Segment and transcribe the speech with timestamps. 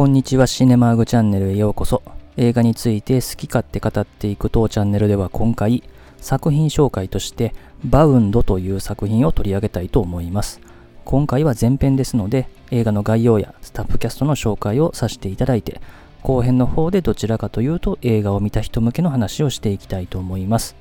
[0.00, 0.46] こんにちは。
[0.46, 2.02] シネマーグチャンネルへようこそ。
[2.38, 5.82] 映画について好き勝手語っていく当チャンネルでは今回
[6.22, 10.62] 作品紹介としてバウンドという作品を取り上げたいと思います。
[11.04, 15.82] 今回は前編ですので映画の概要やスタッフキャストの紹介をさせていただいて
[16.22, 20.76] 後編の方でどちらかというと映画を見た人向けの話をしていきたいと思います。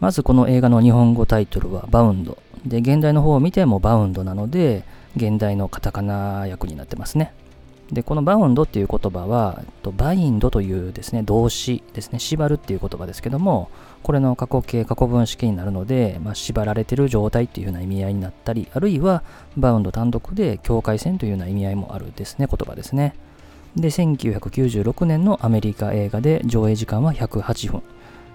[0.00, 2.38] まずこの映画の日本語タイトルはバウンド。
[2.66, 4.82] で現代の方を見てもバウンドなので
[5.16, 7.32] 現代のカタカナ訳になってますね。
[7.92, 9.62] で、このバウンドっていう言葉は、
[9.96, 13.68] バインドというですね、動詞ですね、縛るっていう言葉ですけども、
[14.02, 19.22] これの過去形、過去分式になるので、まあ、縛られてる状態っていうような意味合いになったり、あるいは
[19.58, 23.14] バウンド単独で境界線というような意味合いもあるですね、言葉ですね。
[23.76, 27.82] で、1996年のアメリカ映画で上映時間は108分。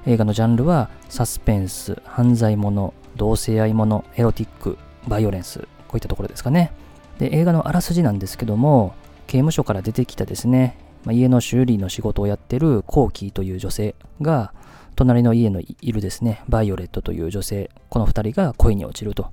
[0.06, 6.72] 映画のジャンルはサスペンス、犯罪もの、同性愛もの、エロティック、バイオレンス、こういったところですかね。
[7.20, 8.94] で、映画のあらすじなんですけども、
[9.28, 14.54] 刑務所から出てきたですね、まあ、家の修理の仕事をやってるコーキーという女性が、
[14.96, 19.30] 隣の家のいるですね、バイオレットという女性、この2人が恋に落ちると。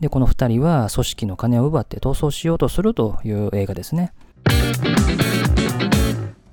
[0.00, 4.12] で、この2人は組織の金を奪って逃走しようとするという映画ですね。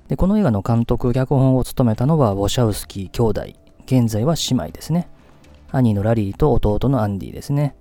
[0.08, 3.58] で、この映画の監督、脚本を務めたのはウォシャウスキー兄弟。
[3.86, 5.08] 現在は姉妹ですね。
[5.72, 7.74] 兄のラリーと弟のアンディですね。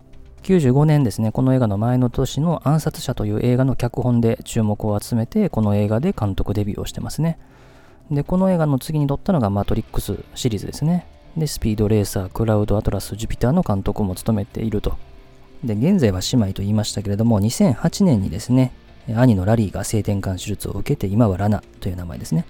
[0.44, 7.38] 95年ですね、この映画の前の年の暗殺者という映画の脚本で注目を集めて、この映画で監督デビューをしてますね。
[8.10, 11.06] で、この映画の次に撮ったのがマトリックスシリーズですね。
[11.38, 14.98] で、スピードレーサー、クラウド、アトラス、ジュピターの監督も務めていると。
[15.64, 18.74] で、現在は姉妹と言いましたけれども、2008年にですね、
[19.16, 22.46] 兄のラリーが性転換手術を受けて、今はラナという名前ですね。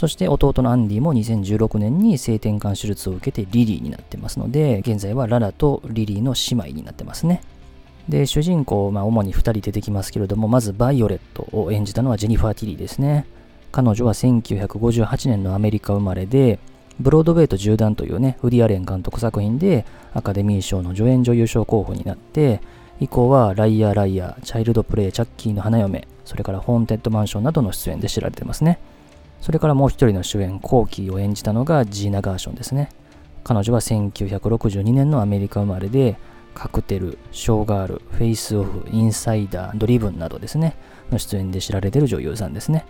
[0.00, 7.42] そして弟のアンディも2016年に性転換手術を受けてリリーになってますので、現在はラナとリリーの姉妹になってますね。
[8.08, 13.26] で、主人公、まあ、主に2人出てきますけれども、まずバイオレットを演じたのはジェニファー・ティリーですね。
[13.72, 16.60] 彼女は1958年のアメリカ生まれで、
[16.98, 19.84] ブロードウェイと銃弾というね、ウディアレン監督作品で
[20.14, 22.62] アカデミー賞の助演女優賞候補になって、
[23.00, 28.78] 以降はライアー・ライアー、チャイルドプレイ、チャッキーの花嫁、それからホーンテッドマンションなどの出演で知られてますね。
[29.40, 32.90] それからもう一人の主演、コーキーを演じたのがジーナ・ガーションですね。
[33.42, 36.18] 彼女は1962年のアメリカ生まれで、
[36.54, 40.76] カクテル、ショーガール、フェイスオフ、インサイダー、ドリブンなどですね、
[41.10, 42.84] の出演で知られている女優さんですね。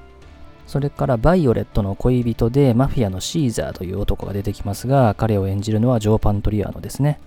[0.67, 7.21] それからバイオレットの恋人でマフィアのシーザーという男が出てきますが、彼を演じるのはジョー・パントリアーノですね。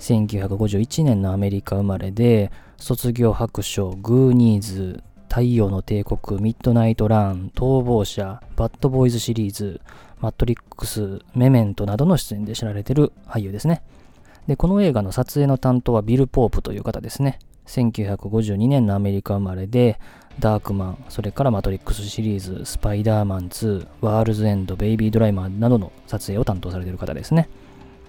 [0.00, 9.80] 1951年のアメリカ生まれで、卒業白書、グーニーズ、太陽の帝国、ミッドナイトラン、逃亡者、バッドボーイズシリーズ、
[10.18, 13.80] マトリックス、メメントなどの出演で知られている俳優ですね。
[14.48, 17.38] で、この映画の撮影の担当はビル・ポープという方ですね。
[17.66, 20.00] 1952年のアメリカ生まれで、
[20.40, 27.48] ダークマン、それからマトリックスシリーズ、スパイダーマン2、ワールズエンド、ベイビードライバーなどの撮影を担当されている方ですね。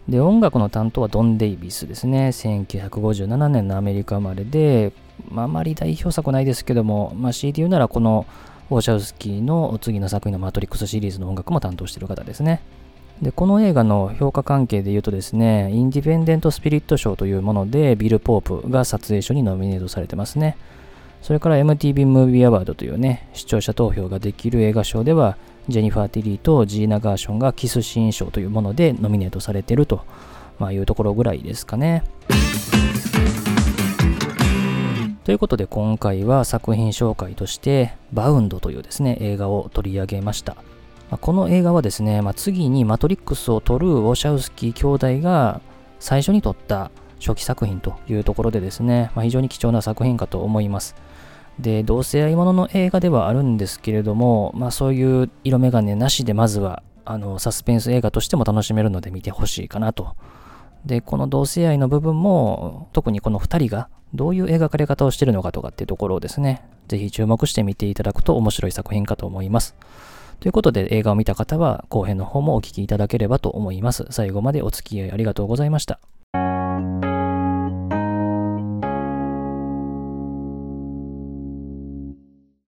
[0.09, 2.29] で、音楽の担当はドン・デイビスですね。
[2.29, 4.91] 1957年のアメリカ生まれで、
[5.29, 8.25] まあ、あまり代表作ないですけども、まあ、強いて言うならこの
[8.69, 12.61] オーシャウスキーの次の作品のマトリックスシリーズの音楽も担当している方ですね。
[13.21, 20.57] で、この映画の評価関係で言うとですね、インディペンデント・スピリット賞というもので、ビル・ポープが撮影賞にノミネートされてますね。
[21.21, 25.37] それから MTV ムービーアワードというね、視聴者投票ができる映画賞では、
[25.69, 30.03] ジェニファー・ティリーとジーナ・ガーションがキスシーン賞というものでノミネートされてると、
[30.57, 32.03] まあ、いうところぐらいですかね。
[35.31, 40.57] ということで今回は作品紹介としてバウンドというですね映画を取り上げました。
[41.09, 45.61] まこの映画はですね、まあ、次にマトリックスを撮るウォシャウスキー兄弟が
[45.99, 46.91] 最初に撮った
[47.25, 50.95] 初期作品というところでですね、まあ、非常に貴重な作品かと思います。
[51.57, 60.17] で、同性愛ものの映画ではあるんですけれども、まあそういう色眼鏡なしでまずはあのサスペンス映画としても楽しめるので見てほしいかなと。
[60.85, 69.75] で、この同性愛の部分も特にこの2人がどういう描かれ方をしてるのかとかっていうところをですね、ぜひ注目して見ていただくと面白い作品かと思います。
[70.39, 74.07] ということで映画を見た方は後編の方もお聴きいただければと思います。
[74.09, 75.99] 最後までお付き合いありがとうございました。